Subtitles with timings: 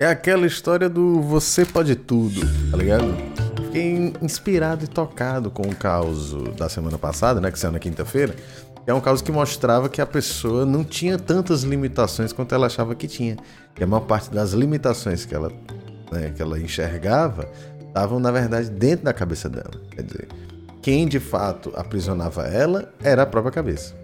[0.00, 3.16] É aquela história do você pode tudo, tá ligado?
[3.64, 7.50] Fiquei inspirado e tocado com o caos da semana passada, né?
[7.50, 8.32] Que saiu na quinta-feira.
[8.86, 12.94] É um caso que mostrava que a pessoa não tinha tantas limitações quanto ela achava
[12.94, 13.38] que tinha.
[13.76, 15.50] E a maior parte das limitações que ela,
[16.12, 17.50] né, que ela enxergava
[17.84, 19.82] estavam, na verdade, dentro da cabeça dela.
[19.90, 20.28] Quer dizer,
[20.80, 23.96] quem de fato aprisionava ela era a própria cabeça.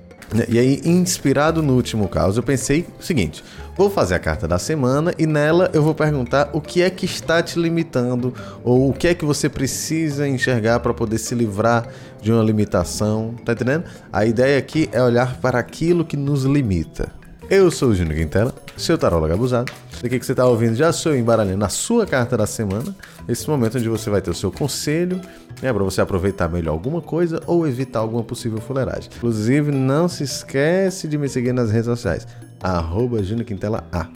[0.48, 3.44] E aí, inspirado no último caso, eu pensei o seguinte:
[3.76, 7.06] vou fazer a carta da semana e nela eu vou perguntar o que é que
[7.06, 8.34] está te limitando
[8.64, 11.86] ou o que é que você precisa enxergar para poder se livrar
[12.20, 13.34] de uma limitação.
[13.44, 13.84] Tá entendendo?
[14.12, 17.12] A ideia aqui é olhar para aquilo que nos limita.
[17.48, 19.72] Eu sou o Júnior Quintela, seu tarólogo abusado.
[20.02, 22.94] Daqui que você está ouvindo já sou embaralhando a sua carta da semana.
[23.28, 25.20] Esse momento onde você vai ter o seu conselho,
[25.62, 29.10] né, para você aproveitar melhor alguma coisa ou evitar alguma possível fuleiragem.
[29.16, 32.27] Inclusive, não se esquece de me seguir nas redes sociais,
[32.62, 34.06] arroba Quintela A,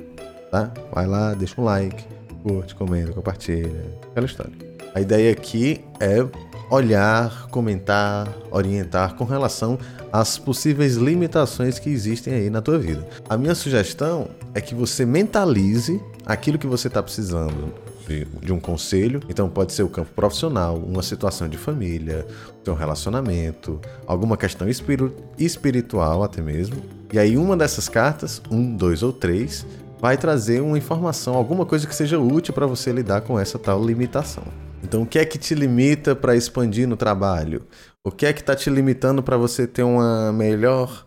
[0.50, 0.70] tá?
[0.92, 2.04] Vai lá, deixa um like,
[2.42, 4.52] curte, comenta, compartilha, aquela história.
[4.94, 6.26] A ideia aqui é
[6.70, 9.78] olhar, comentar, orientar com relação
[10.12, 13.06] às possíveis limitações que existem aí na tua vida.
[13.28, 17.72] A minha sugestão é que você mentalize aquilo que você está precisando
[18.06, 19.20] de, de, um conselho.
[19.28, 22.26] Então pode ser o campo profissional, uma situação de família,
[22.64, 25.00] seu relacionamento, alguma questão espir
[25.38, 26.82] espiritual até mesmo.
[27.12, 29.66] E aí uma dessas cartas, um, dois ou três,
[30.00, 33.84] vai trazer uma informação, alguma coisa que seja útil para você lidar com essa tal
[33.84, 34.44] limitação.
[34.82, 37.62] Então, o que é que te limita para expandir no trabalho?
[38.04, 41.04] O que é que está te limitando para você ter uma melhor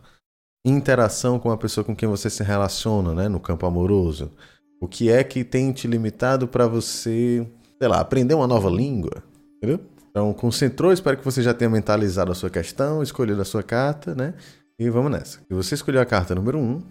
[0.64, 4.32] interação com a pessoa com quem você se relaciona, né, no campo amoroso?
[4.80, 7.48] O que é que tem te limitado para você,
[7.80, 9.24] sei lá, aprender uma nova língua?
[9.58, 9.80] Entendeu?
[10.10, 14.14] Então, concentrou, espero que você já tenha mentalizado a sua questão, escolhido a sua carta,
[14.14, 14.34] né?
[14.78, 15.40] E vamos nessa.
[15.50, 16.62] E você escolheu a carta número 1.
[16.62, 16.82] Um.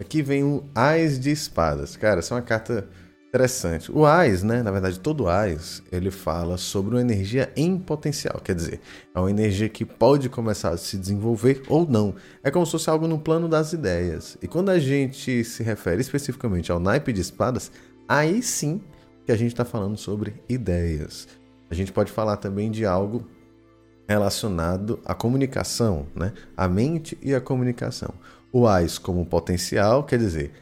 [0.00, 1.96] Aqui vem o Ais de Espadas.
[1.96, 2.88] Cara, essa é uma carta
[3.32, 3.90] Interessante.
[3.90, 8.54] O AIS, né, na verdade todo AIS, ele fala sobre uma energia em potencial, quer
[8.54, 8.78] dizer,
[9.14, 12.14] é uma energia que pode começar a se desenvolver ou não.
[12.44, 14.36] É como se fosse algo no plano das ideias.
[14.42, 17.72] E quando a gente se refere especificamente ao naipe de espadas,
[18.06, 18.82] aí sim
[19.24, 21.26] que a gente está falando sobre ideias.
[21.70, 23.26] A gente pode falar também de algo
[24.06, 26.34] relacionado à comunicação, né?
[26.54, 28.12] A mente e a comunicação.
[28.52, 30.52] O AIS como potencial, quer dizer,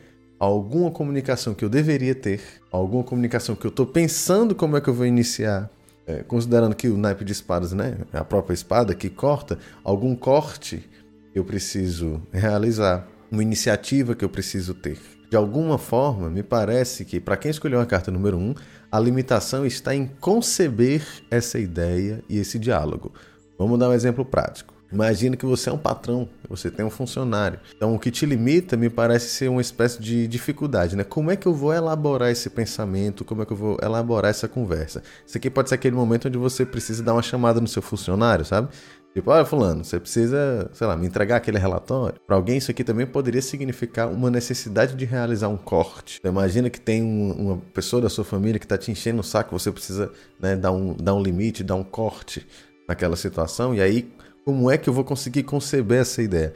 [0.41, 2.41] alguma comunicação que eu deveria ter,
[2.73, 5.71] alguma comunicação que eu estou pensando como é que eu vou iniciar,
[6.06, 10.17] é, considerando que o naipe de espadas, né, é a própria espada que corta, algum
[10.17, 10.89] corte
[11.34, 14.99] eu preciso realizar, uma iniciativa que eu preciso ter.
[15.31, 18.55] De alguma forma, me parece que para quem escolheu a carta número 1, um,
[18.91, 23.12] a limitação está em conceber essa ideia e esse diálogo.
[23.60, 24.72] Vamos dar um exemplo prático.
[24.91, 27.60] Imagina que você é um patrão, você tem um funcionário.
[27.76, 31.04] Então, o que te limita me parece ser uma espécie de dificuldade, né?
[31.04, 33.22] Como é que eu vou elaborar esse pensamento?
[33.22, 35.03] Como é que eu vou elaborar essa conversa?
[35.26, 38.47] Isso aqui pode ser aquele momento onde você precisa dar uma chamada no seu funcionário,
[38.47, 38.71] sabe?
[39.12, 42.19] Tipo, olha, fulano, você precisa, sei lá, me entregar aquele relatório.
[42.27, 46.16] Para alguém, isso aqui também poderia significar uma necessidade de realizar um corte.
[46.19, 49.25] Então, imagina que tem um, uma pessoa da sua família que está te enchendo o
[49.25, 50.10] saco, você precisa
[50.41, 52.47] né, dar, um, dar um limite, dar um corte
[52.91, 54.12] naquela situação, e aí
[54.45, 56.53] como é que eu vou conseguir conceber essa ideia?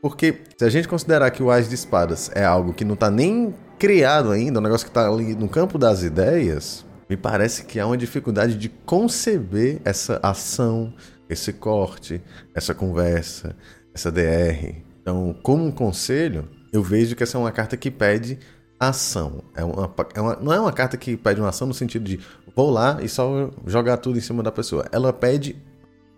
[0.00, 3.10] Porque se a gente considerar que o Ás de Espadas é algo que não está
[3.10, 7.78] nem criado ainda, um negócio que está ali no campo das ideias, me parece que
[7.78, 10.94] há uma dificuldade de conceber essa ação,
[11.28, 12.22] esse corte,
[12.54, 13.54] essa conversa,
[13.94, 14.76] essa DR.
[15.02, 18.38] Então, como um conselho, eu vejo que essa é uma carta que pede
[18.78, 19.42] ação.
[19.54, 22.20] É uma, é uma, não é uma carta que pede uma ação no sentido de
[22.54, 24.86] vou lá e só jogar tudo em cima da pessoa.
[24.90, 25.56] Ela pede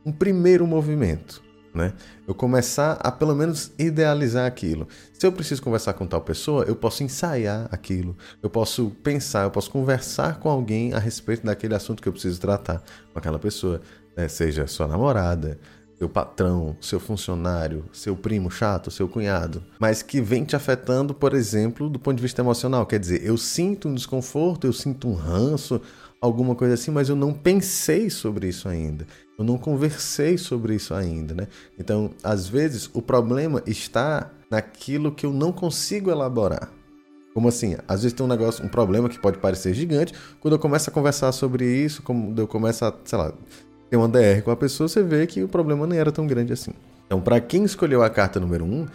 [0.05, 1.43] um primeiro movimento.
[1.75, 1.93] Né?
[2.27, 4.89] Eu começar a pelo menos idealizar aquilo.
[5.13, 9.51] Se eu preciso conversar com tal pessoa, eu posso ensaiar aquilo, eu posso pensar, eu
[9.51, 12.83] posso conversar com alguém a respeito daquele assunto que eu preciso tratar
[13.13, 13.81] com aquela pessoa,
[14.17, 14.29] né?
[14.29, 15.59] seja sua namorada,
[15.99, 21.35] seu patrão, seu funcionário, seu primo chato, seu cunhado, mas que vem te afetando, por
[21.35, 22.87] exemplo, do ponto de vista emocional.
[22.87, 25.81] Quer dizer, eu sinto um desconforto, eu sinto um ranço,
[26.21, 29.07] alguma coisa assim, mas eu não pensei sobre isso ainda.
[29.37, 31.49] Eu não conversei sobre isso ainda, né?
[31.79, 36.71] Então, às vezes, o problema está naquilo que eu não consigo elaborar.
[37.35, 37.77] Como assim?
[37.87, 40.13] Às vezes tem um negócio, um problema que pode parecer gigante.
[40.41, 43.33] Quando eu começo a conversar sobre isso, quando eu começo a, sei lá,
[43.91, 46.53] ter uma DR com a pessoa, você vê que o problema nem era tão grande
[46.53, 46.73] assim.
[47.07, 48.87] Então, para quem escolheu a carta número 1, um,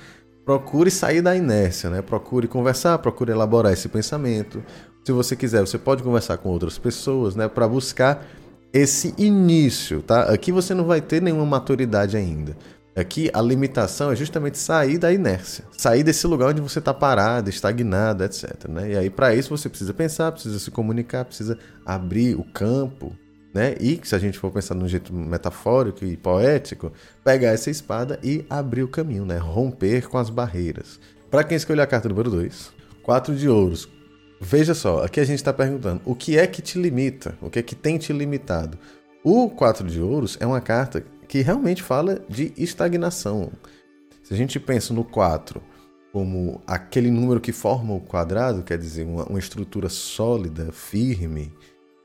[0.45, 2.01] procure sair da inércia, né?
[2.01, 4.63] Procure conversar, procure elaborar esse pensamento.
[5.03, 8.25] Se você quiser, você pode conversar com outras pessoas, né, para buscar
[8.71, 10.23] esse início, tá?
[10.23, 12.55] Aqui você não vai ter nenhuma maturidade ainda.
[12.95, 17.49] Aqui a limitação é justamente sair da inércia, sair desse lugar onde você está parado,
[17.49, 18.67] estagnado, etc.
[18.69, 18.91] Né?
[18.91, 23.15] E aí, para isso, você precisa pensar, precisa se comunicar, precisa abrir o campo,
[23.53, 23.75] né?
[23.79, 26.91] E se a gente for pensar de um jeito metafórico e poético,
[27.23, 29.37] pegar essa espada e abrir o caminho, né?
[29.37, 30.99] Romper com as barreiras.
[31.29, 32.71] Para quem escolheu a carta número 2,
[33.03, 33.87] quatro de ouros.
[34.41, 37.59] Veja só, aqui a gente está perguntando o que é que te limita, o que
[37.59, 38.77] é que tem te limitado.
[39.23, 43.51] O quatro de ouros é uma carta que realmente fala de estagnação.
[44.21, 45.61] Se a gente pensa no 4
[46.11, 51.51] como aquele número que forma o quadrado, quer dizer, uma, uma estrutura sólida, firme,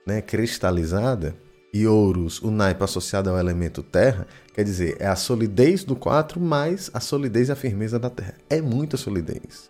[0.09, 1.37] né, cristalizada,
[1.73, 6.41] e ouros, o naipe associado ao elemento terra, quer dizer, é a solidez do 4
[6.41, 8.35] mais a solidez e a firmeza da terra.
[8.49, 9.69] É muita solidez.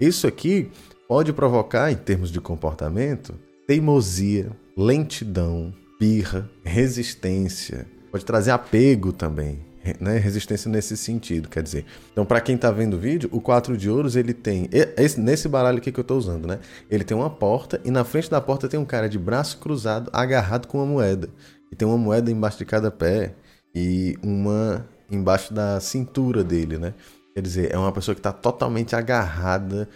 [0.00, 0.70] Isso aqui
[1.08, 3.34] pode provocar, em termos de comportamento,
[3.66, 9.58] teimosia, lentidão, birra, resistência, pode trazer apego também,
[10.00, 10.18] né?
[10.18, 11.84] resistência nesse sentido, quer dizer.
[12.12, 15.48] Então, para quem está vendo o vídeo, o 4 de ouros ele tem esse, nesse
[15.48, 16.58] baralho aqui que eu estou usando, né?
[16.90, 20.10] Ele tem uma porta e na frente da porta tem um cara de braço cruzado,
[20.12, 21.28] agarrado com uma moeda.
[21.72, 23.34] E tem uma moeda embaixo de cada pé
[23.74, 26.94] e uma embaixo da cintura dele, né?
[27.34, 29.88] Quer dizer, é uma pessoa que está totalmente agarrada,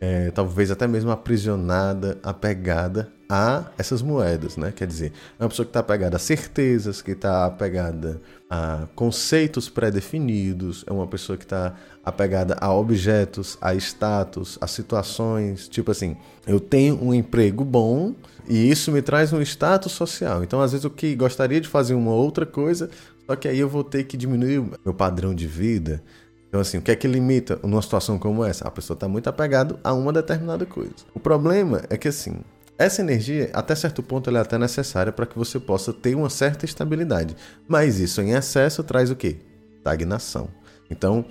[0.00, 4.72] é, talvez até mesmo aprisionada, apegada a essas moedas, né?
[4.74, 8.20] Quer dizer, é uma pessoa que está apegada a certezas, que está apegada
[8.50, 11.74] a conceitos pré-definidos, é uma pessoa que está
[12.04, 15.68] apegada a objetos, a status, a situações.
[15.68, 18.14] Tipo assim, eu tenho um emprego bom
[18.48, 20.44] e isso me traz um status social.
[20.44, 22.90] Então, às vezes, eu que gostaria de fazer uma outra coisa,
[23.26, 26.02] só que aí eu vou ter que diminuir o meu padrão de vida.
[26.54, 28.68] Então, assim, o que é que limita numa situação como essa?
[28.68, 30.94] A pessoa está muito apegada a uma determinada coisa.
[31.12, 32.42] O problema é que, assim,
[32.78, 36.30] essa energia, até certo ponto, ela é até necessária para que você possa ter uma
[36.30, 37.34] certa estabilidade.
[37.66, 39.38] Mas isso em excesso traz o quê?
[39.78, 40.48] Estagnação.
[40.88, 41.24] Então,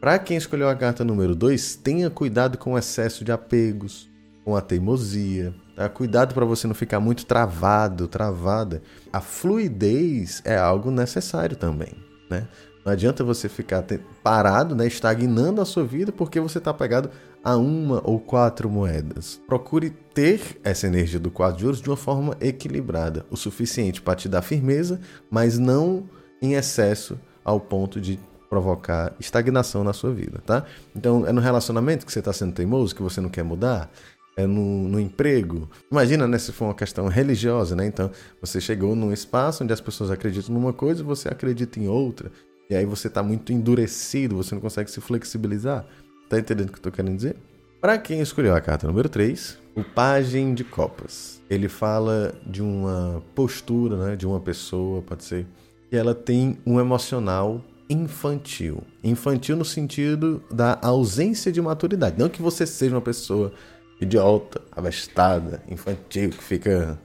[0.00, 4.08] para quem escolheu a carta número 2, tenha cuidado com o excesso de apegos,
[4.46, 5.54] com a teimosia.
[5.76, 5.90] Tá?
[5.90, 8.80] Cuidado para você não ficar muito travado, travada.
[9.12, 11.92] A fluidez é algo necessário também.
[12.30, 12.48] Né?
[12.84, 13.84] Não adianta você ficar
[14.22, 17.10] parado, né, estagnando a sua vida porque você está pegado
[17.44, 19.40] a uma ou quatro moedas.
[19.46, 24.16] Procure ter essa energia do quadro de ouros de uma forma equilibrada, o suficiente para
[24.16, 25.00] te dar firmeza,
[25.30, 26.08] mas não
[26.40, 28.18] em excesso ao ponto de
[28.48, 30.64] provocar estagnação na sua vida, tá?
[30.94, 33.90] Então é no relacionamento que você está sendo teimoso, que você não quer mudar,
[34.36, 35.68] é no, no, emprego.
[35.90, 37.86] Imagina, né, se for uma questão religiosa, né?
[37.86, 38.10] Então,
[38.40, 42.30] você chegou num espaço onde as pessoas acreditam numa coisa e você acredita em outra.
[42.70, 45.84] E aí você está muito endurecido, você não consegue se flexibilizar.
[46.28, 47.36] Tá entendendo o que eu tô querendo dizer?
[47.80, 51.42] Para quem escolheu a carta número 3, o Pagem de Copas.
[51.50, 55.46] Ele fala de uma postura, né, de uma pessoa, pode ser,
[55.88, 58.84] que ela tem um emocional infantil.
[59.02, 62.16] Infantil no sentido da ausência de maturidade.
[62.16, 63.52] Não que você seja uma pessoa
[64.00, 66.96] idiota, abestada, infantil, que fica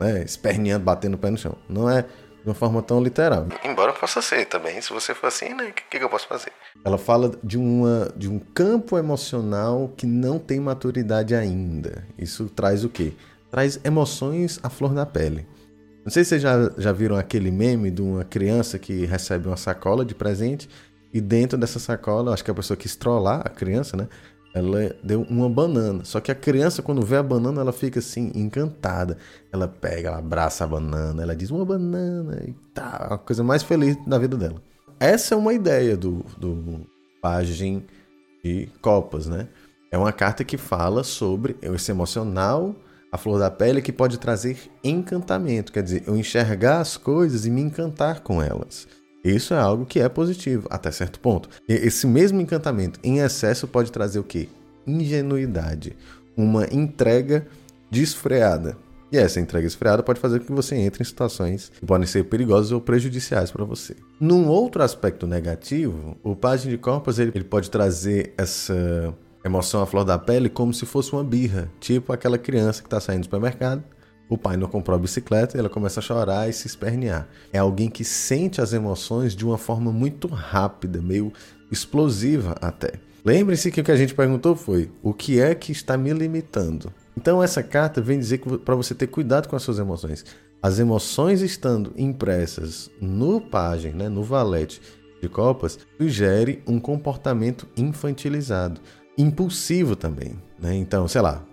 [0.00, 1.56] né, esperneando, batendo o pé no chão.
[1.68, 2.06] Não é
[2.42, 3.46] de uma forma tão literal.
[3.64, 6.52] Embora possa ser também, se você for assim, né, o que, que eu posso fazer?
[6.84, 12.06] Ela fala de, uma, de um campo emocional que não tem maturidade ainda.
[12.18, 13.12] Isso traz o quê?
[13.50, 15.46] Traz emoções à flor da pele.
[16.04, 19.56] Não sei se vocês já, já viram aquele meme de uma criança que recebe uma
[19.56, 20.68] sacola de presente
[21.12, 24.08] e dentro dessa sacola, acho que a pessoa quis trollar a criança, né?
[24.54, 26.04] Ela deu uma banana.
[26.04, 29.16] Só que a criança, quando vê a banana, ela fica assim, encantada.
[29.50, 33.62] Ela pega, ela abraça a banana, ela diz uma banana e tá, a coisa mais
[33.62, 34.62] feliz da vida dela.
[35.00, 36.86] Essa é uma ideia do, do
[37.20, 37.84] Pagem
[38.44, 39.48] de Copas, né?
[39.90, 42.74] É uma carta que fala sobre esse emocional,
[43.10, 45.72] a flor da pele, que pode trazer encantamento.
[45.72, 48.86] Quer dizer, eu enxergar as coisas e me encantar com elas.
[49.24, 51.48] Isso é algo que é positivo, até certo ponto.
[51.68, 54.48] E esse mesmo encantamento em excesso pode trazer o quê?
[54.86, 55.96] Ingenuidade,
[56.36, 57.46] uma entrega
[57.90, 58.76] desfreada.
[59.12, 62.24] E essa entrega esfriada pode fazer com que você entre em situações que podem ser
[62.24, 63.94] perigosas ou prejudiciais para você.
[64.18, 69.14] Num outro aspecto negativo, o Pagem de Corpos ele, ele pode trazer essa
[69.44, 73.00] emoção à flor da pele como se fosse uma birra, tipo aquela criança que está
[73.00, 73.84] saindo do supermercado
[74.32, 77.28] o pai não comprou a bicicleta e ela começa a chorar e se espernear.
[77.52, 81.32] É alguém que sente as emoções de uma forma muito rápida, meio
[81.70, 82.94] explosiva até.
[83.24, 86.92] Lembre-se que o que a gente perguntou foi: o que é que está me limitando?
[87.16, 90.24] Então essa carta vem dizer para você ter cuidado com as suas emoções.
[90.62, 94.80] As emoções estando impressas no página, né, no valete
[95.20, 98.80] de copas, sugere um comportamento infantilizado,
[99.18, 100.40] impulsivo também.
[100.58, 100.74] Né?
[100.76, 101.44] Então, sei lá,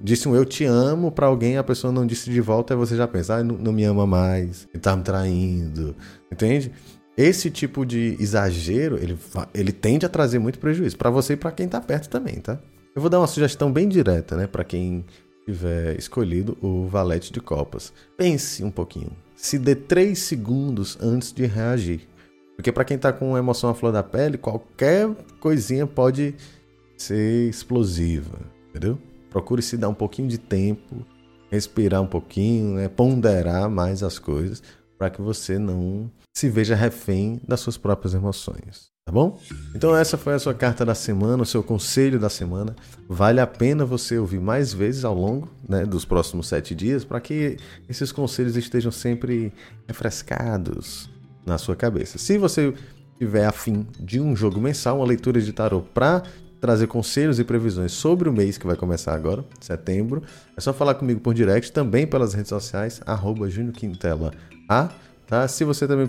[0.00, 2.96] disse um eu te amo para alguém, a pessoa não disse de volta, aí você
[2.96, 5.96] já pensa, ah, não, não me ama mais, ele tá me traindo,
[6.30, 6.72] entende?
[7.18, 9.18] esse tipo de exagero, ele,
[9.52, 12.60] ele tende a trazer muito prejuízo para você e para quem tá perto também, tá?
[12.94, 15.04] Eu vou dar uma sugestão bem direta, né, para quem
[15.44, 17.92] tiver escolhido o valete de copas.
[18.16, 19.10] Pense um pouquinho.
[19.34, 22.08] Se dê 3 segundos antes de reagir.
[22.54, 25.08] Porque para quem tá com emoção à flor da pele, qualquer
[25.40, 26.36] coisinha pode
[26.96, 28.38] ser explosiva,
[28.70, 28.96] entendeu?
[29.30, 31.06] Procure se dar um pouquinho de tempo,
[31.50, 34.62] respirar um pouquinho, né, ponderar mais as coisas
[34.98, 38.90] para que você não se veja refém das suas próprias emoções.
[39.08, 39.40] Tá bom?
[39.74, 42.76] Então essa foi a sua carta da semana, o seu conselho da semana.
[43.08, 47.18] Vale a pena você ouvir mais vezes ao longo né, dos próximos sete dias para
[47.18, 47.56] que
[47.88, 49.50] esses conselhos estejam sempre
[49.86, 51.08] refrescados
[51.46, 52.18] na sua cabeça.
[52.18, 52.74] Se você
[53.18, 56.22] tiver afim de um jogo mensal, uma leitura de tarot para
[56.60, 60.22] trazer conselhos e previsões sobre o mês que vai começar agora, setembro,
[60.56, 64.32] é só falar comigo por direct, também pelas redes sociais, arroba Quintela
[64.68, 64.90] A.
[65.26, 65.46] Tá?
[65.46, 66.06] Se você também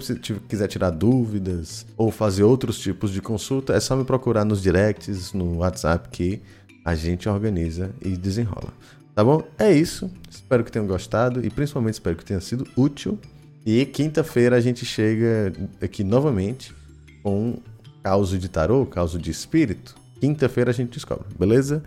[0.47, 5.33] quiser tirar dúvidas ou fazer outros tipos de consulta, é só me procurar nos directs,
[5.33, 6.41] no WhatsApp que
[6.85, 8.73] a gente organiza e desenrola.
[9.13, 9.43] Tá bom?
[9.57, 10.09] É isso.
[10.29, 13.19] Espero que tenham gostado e principalmente espero que tenha sido útil.
[13.65, 15.51] E quinta-feira a gente chega
[15.81, 16.73] aqui novamente
[17.21, 17.59] com
[18.01, 19.95] causa de tarô, causa de espírito.
[20.19, 21.83] Quinta-feira a gente descobre, beleza?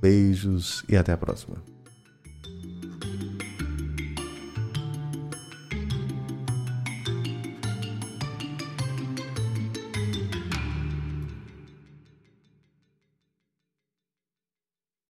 [0.00, 1.56] Beijos e até a próxima.